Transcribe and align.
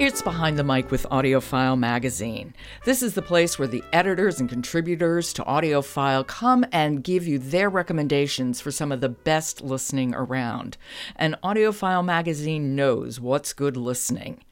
It's 0.00 0.22
Behind 0.22 0.56
the 0.56 0.62
Mic 0.62 0.92
with 0.92 1.08
AudioFile 1.10 1.76
Magazine. 1.76 2.54
This 2.84 3.02
is 3.02 3.14
the 3.14 3.20
place 3.20 3.58
where 3.58 3.66
the 3.66 3.82
editors 3.92 4.38
and 4.38 4.48
contributors 4.48 5.32
to 5.32 5.42
AudioFile 5.42 6.24
come 6.24 6.64
and 6.70 7.02
give 7.02 7.26
you 7.26 7.40
their 7.40 7.68
recommendations 7.68 8.60
for 8.60 8.70
some 8.70 8.92
of 8.92 9.00
the 9.00 9.08
best 9.08 9.60
listening 9.60 10.14
around. 10.14 10.76
And 11.16 11.34
AudioFile 11.42 12.04
Magazine 12.04 12.76
knows 12.76 13.18
what's 13.18 13.52
good 13.52 13.76
listening. 13.76 14.44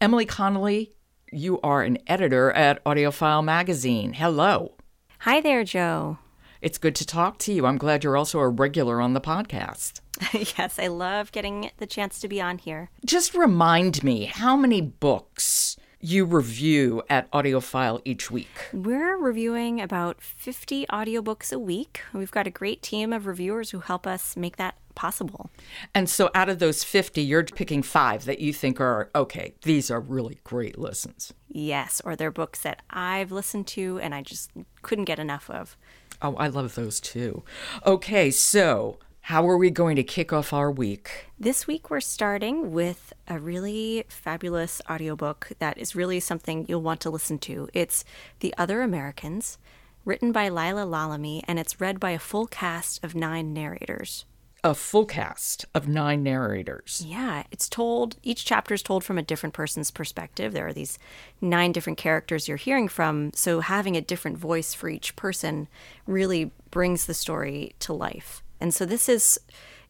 Emily 0.00 0.24
Connolly, 0.24 0.94
you 1.30 1.60
are 1.60 1.82
an 1.82 1.98
editor 2.06 2.50
at 2.52 2.82
AudioFile 2.84 3.44
Magazine. 3.44 4.14
Hello. 4.14 4.72
Hi 5.18 5.42
there, 5.42 5.64
Joe. 5.64 6.16
It's 6.64 6.78
good 6.78 6.94
to 6.94 7.04
talk 7.04 7.36
to 7.40 7.52
you. 7.52 7.66
I'm 7.66 7.76
glad 7.76 8.02
you're 8.02 8.16
also 8.16 8.38
a 8.38 8.48
regular 8.48 8.98
on 8.98 9.12
the 9.12 9.20
podcast. 9.20 10.00
yes, 10.58 10.78
I 10.78 10.86
love 10.86 11.30
getting 11.30 11.70
the 11.76 11.86
chance 11.86 12.18
to 12.20 12.26
be 12.26 12.40
on 12.40 12.56
here. 12.56 12.88
Just 13.04 13.34
remind 13.34 14.02
me 14.02 14.24
how 14.24 14.56
many 14.56 14.80
books 14.80 15.76
you 16.00 16.24
review 16.24 17.02
at 17.10 17.30
AudioFile 17.32 18.00
each 18.06 18.30
week. 18.30 18.70
We're 18.72 19.18
reviewing 19.18 19.78
about 19.78 20.22
50 20.22 20.86
audiobooks 20.86 21.52
a 21.52 21.58
week. 21.58 22.00
We've 22.14 22.30
got 22.30 22.46
a 22.46 22.50
great 22.50 22.80
team 22.80 23.12
of 23.12 23.26
reviewers 23.26 23.72
who 23.72 23.80
help 23.80 24.06
us 24.06 24.34
make 24.34 24.56
that 24.56 24.76
possible. 24.94 25.50
And 25.94 26.08
so 26.08 26.30
out 26.34 26.48
of 26.48 26.58
those 26.58 26.84
50, 26.84 27.22
you're 27.22 27.44
picking 27.44 27.82
five 27.82 28.24
that 28.24 28.40
you 28.40 28.52
think 28.52 28.80
are 28.80 29.10
okay, 29.14 29.54
these 29.62 29.90
are 29.90 30.00
really 30.00 30.38
great 30.44 30.78
listens. 30.78 31.32
Yes, 31.48 32.00
or 32.04 32.16
they're 32.16 32.30
books 32.30 32.60
that 32.60 32.82
I've 32.90 33.32
listened 33.32 33.66
to 33.68 33.98
and 34.00 34.14
I 34.14 34.22
just 34.22 34.50
couldn't 34.82 35.04
get 35.04 35.18
enough 35.18 35.48
of. 35.50 35.76
Oh, 36.22 36.34
I 36.36 36.48
love 36.48 36.74
those 36.74 37.00
too. 37.00 37.44
Okay, 37.84 38.30
so 38.30 38.98
how 39.28 39.48
are 39.48 39.56
we 39.56 39.70
going 39.70 39.96
to 39.96 40.02
kick 40.02 40.34
off 40.34 40.52
our 40.52 40.70
week? 40.70 41.28
This 41.38 41.66
week 41.66 41.88
we're 41.88 42.00
starting 42.00 42.72
with 42.72 43.12
a 43.26 43.38
really 43.38 44.04
fabulous 44.08 44.82
audiobook 44.90 45.52
that 45.60 45.78
is 45.78 45.96
really 45.96 46.20
something 46.20 46.66
you'll 46.68 46.82
want 46.82 47.00
to 47.00 47.10
listen 47.10 47.38
to. 47.38 47.68
It's 47.72 48.04
The 48.40 48.54
Other 48.58 48.82
Americans, 48.82 49.56
written 50.04 50.30
by 50.30 50.50
Laila 50.50 50.82
Lalami, 50.82 51.42
and 51.48 51.58
it's 51.58 51.80
read 51.80 51.98
by 51.98 52.10
a 52.10 52.18
full 52.18 52.46
cast 52.46 53.02
of 53.02 53.14
nine 53.14 53.54
narrators 53.54 54.26
a 54.64 54.74
full 54.74 55.04
cast 55.04 55.66
of 55.74 55.86
nine 55.86 56.22
narrators. 56.22 57.04
Yeah, 57.06 57.44
it's 57.52 57.68
told, 57.68 58.16
each 58.22 58.46
chapter 58.46 58.72
is 58.72 58.82
told 58.82 59.04
from 59.04 59.18
a 59.18 59.22
different 59.22 59.54
person's 59.54 59.90
perspective. 59.90 60.54
There 60.54 60.66
are 60.66 60.72
these 60.72 60.98
nine 61.42 61.70
different 61.70 61.98
characters 61.98 62.48
you're 62.48 62.56
hearing 62.56 62.88
from. 62.88 63.30
So 63.34 63.60
having 63.60 63.94
a 63.94 64.00
different 64.00 64.38
voice 64.38 64.72
for 64.72 64.88
each 64.88 65.16
person 65.16 65.68
really 66.06 66.50
brings 66.70 67.04
the 67.04 67.12
story 67.12 67.74
to 67.80 67.92
life. 67.92 68.42
And 68.58 68.72
so 68.72 68.86
this 68.86 69.06
is, 69.06 69.38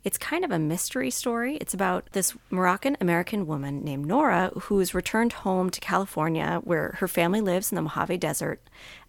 it's 0.02 0.19
kind 0.19 0.45
of 0.45 0.50
a 0.50 0.58
mystery 0.58 1.11
story. 1.11 1.56
It's 1.61 1.72
about 1.72 2.08
this 2.11 2.34
Moroccan 2.50 2.97
American 3.00 3.47
woman 3.47 3.84
named 3.84 4.06
Nora 4.06 4.50
who's 4.62 4.92
returned 4.92 5.34
home 5.34 5.70
to 5.70 5.80
California 5.80 6.61
where 6.64 6.97
her 6.98 7.06
family 7.06 7.41
lives 7.41 7.70
in 7.70 7.77
the 7.77 7.83
Mojave 7.83 8.17
Desert 8.17 8.61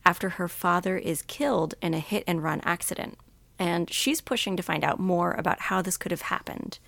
after 0.06 0.30
her 0.30 0.48
father 0.48 0.96
is 0.96 1.24
killed 1.24 1.74
in 1.82 1.96
a 1.96 2.00
hit 2.00 2.24
and 2.28 2.44
run 2.44 2.62
accident 2.64 3.18
and 3.60 3.92
she's 3.92 4.22
pushing 4.22 4.56
to 4.58 4.64
find 4.64 4.84
out 4.84 5.00
more 5.00 5.32
about 5.34 5.62
how 5.62 5.82
this 5.82 5.98
could 5.98 6.12
have 6.12 6.22
happened. 6.22 6.80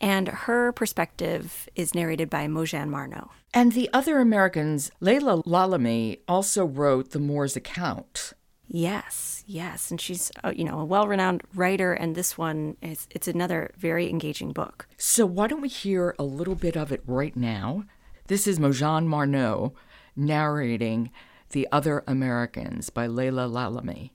And 0.00 0.28
her 0.28 0.72
perspective 0.72 1.68
is 1.74 1.94
narrated 1.94 2.30
by 2.30 2.46
Mozhan 2.46 2.88
Marnò. 2.88 3.28
And 3.52 3.72
the 3.72 3.90
other 3.92 4.18
Americans, 4.18 4.90
Laila 5.00 5.42
Lalami 5.42 6.20
also 6.26 6.64
wrote 6.64 7.10
the 7.10 7.18
Moor's 7.18 7.56
account. 7.56 8.32
Yes, 8.72 9.42
yes, 9.48 9.90
and 9.90 10.00
she's 10.00 10.30
uh, 10.44 10.52
you 10.54 10.62
know 10.62 10.78
a 10.78 10.84
well-renowned 10.84 11.42
writer, 11.56 11.92
and 11.92 12.14
this 12.14 12.38
one 12.38 12.76
is 12.80 13.08
it's 13.10 13.26
another 13.26 13.72
very 13.76 14.08
engaging 14.08 14.52
book. 14.52 14.86
So 14.96 15.26
why 15.26 15.48
don't 15.48 15.60
we 15.60 15.68
hear 15.68 16.14
a 16.20 16.22
little 16.22 16.54
bit 16.54 16.76
of 16.76 16.92
it 16.92 17.02
right 17.04 17.34
now? 17.34 17.82
This 18.28 18.46
is 18.46 18.60
Mozhan 18.60 19.08
Marnò 19.08 19.72
narrating 20.14 21.10
"The 21.50 21.66
Other 21.72 22.04
Americans" 22.06 22.90
by 22.90 23.08
Laila 23.08 23.48
Lalami. 23.48 24.12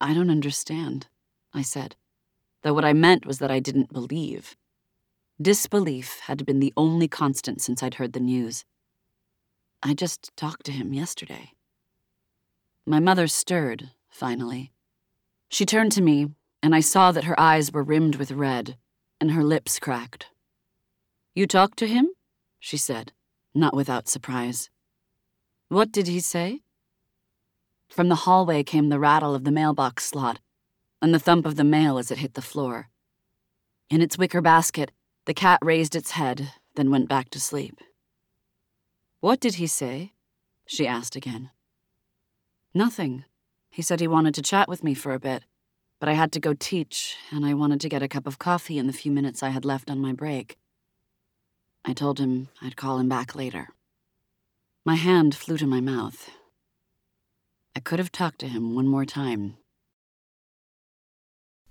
I 0.00 0.14
don't 0.14 0.30
understand, 0.30 1.08
I 1.52 1.62
said, 1.62 1.96
though 2.62 2.72
what 2.72 2.84
I 2.84 2.92
meant 2.92 3.26
was 3.26 3.38
that 3.38 3.50
I 3.50 3.60
didn't 3.60 3.92
believe. 3.92 4.56
Disbelief 5.40 6.20
had 6.20 6.46
been 6.46 6.60
the 6.60 6.72
only 6.76 7.08
constant 7.08 7.60
since 7.60 7.82
I'd 7.82 7.94
heard 7.94 8.12
the 8.12 8.20
news. 8.20 8.64
I 9.82 9.94
just 9.94 10.34
talked 10.36 10.64
to 10.66 10.72
him 10.72 10.92
yesterday. 10.92 11.52
My 12.86 13.00
mother 13.00 13.26
stirred, 13.26 13.90
finally. 14.08 14.72
She 15.48 15.66
turned 15.66 15.92
to 15.92 16.02
me, 16.02 16.28
and 16.62 16.74
I 16.74 16.80
saw 16.80 17.12
that 17.12 17.24
her 17.24 17.38
eyes 17.38 17.72
were 17.72 17.82
rimmed 17.82 18.16
with 18.16 18.32
red, 18.32 18.76
and 19.20 19.32
her 19.32 19.44
lips 19.44 19.78
cracked. 19.78 20.28
You 21.34 21.46
talked 21.46 21.78
to 21.78 21.86
him? 21.86 22.10
she 22.58 22.76
said, 22.76 23.12
not 23.54 23.74
without 23.74 24.08
surprise. 24.08 24.70
What 25.68 25.92
did 25.92 26.06
he 26.06 26.20
say? 26.20 26.60
From 27.90 28.08
the 28.08 28.22
hallway 28.24 28.62
came 28.62 28.88
the 28.88 29.00
rattle 29.00 29.34
of 29.34 29.44
the 29.44 29.50
mailbox 29.50 30.04
slot 30.04 30.38
and 31.02 31.12
the 31.12 31.18
thump 31.18 31.44
of 31.44 31.56
the 31.56 31.64
mail 31.64 31.98
as 31.98 32.10
it 32.10 32.18
hit 32.18 32.34
the 32.34 32.42
floor. 32.42 32.88
In 33.90 34.00
its 34.00 34.16
wicker 34.16 34.40
basket, 34.40 34.92
the 35.26 35.34
cat 35.34 35.58
raised 35.60 35.96
its 35.96 36.12
head, 36.12 36.52
then 36.76 36.90
went 36.90 37.08
back 37.08 37.30
to 37.30 37.40
sleep. 37.40 37.80
What 39.18 39.40
did 39.40 39.56
he 39.56 39.66
say? 39.66 40.12
she 40.66 40.86
asked 40.86 41.16
again. 41.16 41.50
Nothing. 42.72 43.24
He 43.70 43.82
said 43.82 43.98
he 43.98 44.06
wanted 44.06 44.34
to 44.34 44.42
chat 44.42 44.68
with 44.68 44.84
me 44.84 44.94
for 44.94 45.12
a 45.12 45.20
bit, 45.20 45.42
but 45.98 46.08
I 46.08 46.12
had 46.12 46.30
to 46.32 46.40
go 46.40 46.54
teach, 46.54 47.16
and 47.32 47.44
I 47.44 47.54
wanted 47.54 47.80
to 47.80 47.88
get 47.88 48.02
a 48.02 48.08
cup 48.08 48.26
of 48.26 48.38
coffee 48.38 48.78
in 48.78 48.86
the 48.86 48.92
few 48.92 49.10
minutes 49.10 49.42
I 49.42 49.48
had 49.48 49.64
left 49.64 49.90
on 49.90 49.98
my 49.98 50.12
break. 50.12 50.58
I 51.84 51.92
told 51.92 52.20
him 52.20 52.48
I'd 52.62 52.76
call 52.76 52.98
him 52.98 53.08
back 53.08 53.34
later. 53.34 53.70
My 54.84 54.94
hand 54.94 55.34
flew 55.34 55.56
to 55.58 55.66
my 55.66 55.80
mouth, 55.80 56.30
could 57.90 57.98
have 57.98 58.12
talked 58.12 58.38
to 58.38 58.46
him 58.46 58.76
one 58.76 58.86
more 58.86 59.04
time. 59.04 59.56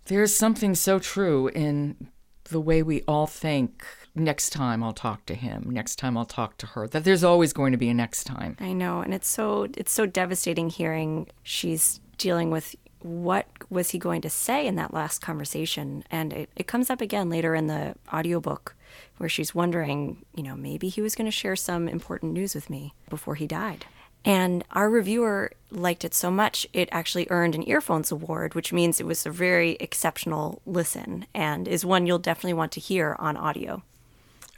There's 0.08 0.36
something 0.36 0.76
so 0.76 1.00
true 1.00 1.48
in 1.48 2.10
the 2.50 2.60
way 2.60 2.84
we 2.84 3.04
all 3.08 3.26
think. 3.26 3.86
Next 4.14 4.50
time 4.50 4.84
I'll 4.84 4.92
talk 4.92 5.26
to 5.28 5.34
him, 5.34 5.70
next 5.70 5.96
time 5.96 6.18
I'll 6.18 6.26
talk 6.26 6.58
to 6.58 6.66
her, 6.66 6.90
that 6.90 7.06
there's 7.06 7.24
always 7.24 7.54
going 7.54 7.72
to 7.72 7.78
be 7.78 7.88
a 7.88 7.94
next 7.94 8.26
time. 8.26 8.58
I 8.60 8.74
know, 8.74 9.00
and 9.00 9.14
it's 9.14 9.30
so 9.30 9.70
it's 9.78 9.94
so 9.94 10.06
devastating 10.06 10.70
hearing 10.70 11.28
she's 11.42 12.02
dealing 12.18 12.52
with 12.52 12.76
what 13.02 13.48
was 13.70 13.92
he 13.92 13.98
going 13.98 14.20
to 14.20 14.30
say 14.30 14.68
in 14.68 14.76
that 14.76 14.94
last 14.94 15.20
conversation. 15.20 16.04
And 16.12 16.34
it, 16.34 16.50
it 16.58 16.68
comes 16.68 16.90
up 16.90 17.00
again 17.00 17.30
later 17.30 17.56
in 17.56 17.68
the 17.68 17.96
audiobook 18.14 18.76
where 19.20 19.30
she's 19.30 19.56
wondering 19.56 20.26
you 20.36 20.44
know 20.44 20.58
maybe 20.58 20.90
he 20.90 21.02
was 21.02 21.16
going 21.16 21.32
to 21.32 21.32
share 21.32 21.56
some 21.56 21.88
important 21.88 22.34
news 22.34 22.56
with 22.56 22.70
me 22.70 22.94
before 23.10 23.36
he 23.36 23.48
died 23.48 23.86
and 24.26 24.64
our 24.72 24.90
reviewer 24.90 25.52
liked 25.72 26.04
it 26.04 26.14
so 26.14 26.30
much, 26.32 26.68
it 26.74 26.90
actually 26.92 27.28
earned 27.30 27.56
an 27.56 27.68
Earphones 27.68 28.12
Award, 28.12 28.56
which 28.56 28.74
means 28.74 29.00
it 29.00 29.06
was 29.06 29.26
a 29.26 29.32
very 29.32 29.72
exceptional 29.80 30.62
listen 30.66 31.26
and 31.34 31.68
is 31.68 31.86
one 31.86 32.06
you'll 32.06 32.20
definitely 32.20 32.54
want 32.54 32.72
to 32.74 32.80
hear 32.80 33.16
on 33.20 33.38
audio. 33.38 33.84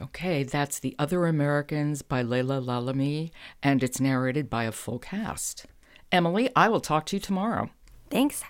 Okay, 0.02 0.44
that's 0.44 0.80
The 0.80 0.96
Other 0.98 1.28
Americans 1.28 2.02
by 2.02 2.24
Laila 2.24 2.60
Lalami, 2.60 3.30
and 3.62 3.84
it's 3.84 4.00
narrated 4.00 4.50
by 4.50 4.64
a 4.64 4.72
full 4.72 4.98
cast. 4.98 5.68
Emily, 6.12 6.50
I 6.56 6.70
will 6.70 6.82
talk 6.82 7.06
to 7.08 7.18
you 7.18 7.20
tomorrow. 7.20 7.70
Thanks. 8.10 8.44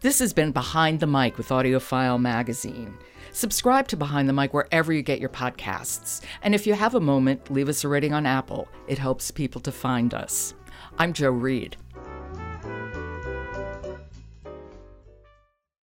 This 0.00 0.20
has 0.20 0.32
been 0.32 0.52
Behind 0.52 1.00
the 1.00 1.08
Mic 1.08 1.36
with 1.36 1.48
AudioFile 1.48 2.20
Magazine. 2.20 2.96
Subscribe 3.32 3.88
to 3.88 3.96
Behind 3.96 4.28
the 4.28 4.32
Mic 4.32 4.54
wherever 4.54 4.92
you 4.92 5.02
get 5.02 5.18
your 5.18 5.28
podcasts. 5.28 6.20
And 6.42 6.54
if 6.54 6.68
you 6.68 6.74
have 6.74 6.94
a 6.94 7.00
moment, 7.00 7.50
leave 7.50 7.68
us 7.68 7.82
a 7.82 7.88
rating 7.88 8.12
on 8.12 8.24
Apple. 8.24 8.68
It 8.86 8.98
helps 8.98 9.32
people 9.32 9.60
to 9.62 9.72
find 9.72 10.14
us. 10.14 10.54
I'm 10.98 11.12
Joe 11.12 11.32
Reed. 11.32 11.76